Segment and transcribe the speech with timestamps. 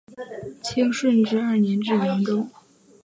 [0.63, 2.47] 清顺治二年至扬州。